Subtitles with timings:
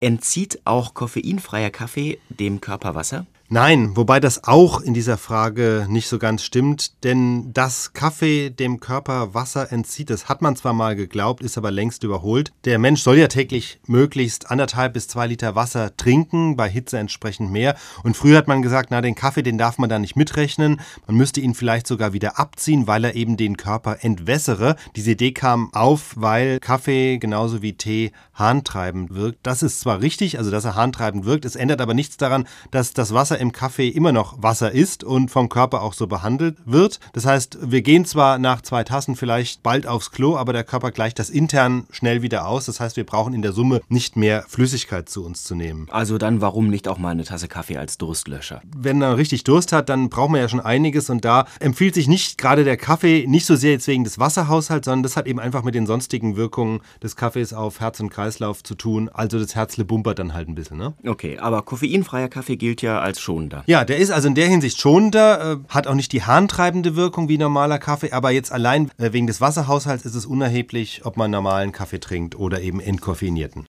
[0.00, 3.26] Entzieht auch koffeinfreier Kaffee dem Körper Wasser?
[3.50, 8.78] Nein, wobei das auch in dieser Frage nicht so ganz stimmt, denn dass Kaffee dem
[8.78, 12.52] Körper Wasser entzieht, das hat man zwar mal geglaubt, ist aber längst überholt.
[12.66, 17.50] Der Mensch soll ja täglich möglichst anderthalb bis zwei Liter Wasser trinken, bei Hitze entsprechend
[17.50, 17.74] mehr.
[18.02, 20.82] Und früher hat man gesagt, na, den Kaffee, den darf man da nicht mitrechnen.
[21.06, 24.76] Man müsste ihn vielleicht sogar wieder abziehen, weil er eben den Körper entwässere.
[24.94, 29.38] Diese Idee kam auf, weil Kaffee genauso wie Tee harntreibend wirkt.
[29.42, 32.92] Das ist zwar richtig, also dass er harntreibend wirkt, es ändert aber nichts daran, dass
[32.92, 37.00] das Wasser im Kaffee immer noch Wasser ist und vom Körper auch so behandelt wird.
[37.12, 40.90] Das heißt, wir gehen zwar nach zwei Tassen vielleicht bald aufs Klo, aber der Körper
[40.90, 42.66] gleicht das intern schnell wieder aus.
[42.66, 45.86] Das heißt, wir brauchen in der Summe nicht mehr Flüssigkeit zu uns zu nehmen.
[45.90, 48.62] Also dann warum nicht auch mal eine Tasse Kaffee als Durstlöscher?
[48.76, 52.08] Wenn man richtig Durst hat, dann braucht man ja schon einiges und da empfiehlt sich
[52.08, 55.40] nicht gerade der Kaffee, nicht so sehr jetzt wegen des Wasserhaushalts, sondern das hat eben
[55.40, 59.08] einfach mit den sonstigen Wirkungen des Kaffees auf Herz und Kreislauf zu tun.
[59.08, 60.78] Also das Herzle bumpert dann halt ein bisschen.
[60.78, 60.94] Ne?
[61.06, 63.62] Okay, aber koffeinfreier Kaffee gilt ja als schonender.
[63.66, 67.28] Ja, der ist also in der Hinsicht schonender, äh, hat auch nicht die harntreibende Wirkung
[67.28, 71.30] wie normaler Kaffee, aber jetzt allein äh, wegen des Wasserhaushalts ist es unerheblich, ob man
[71.30, 73.66] normalen Kaffee trinkt oder eben entkoffeinierten.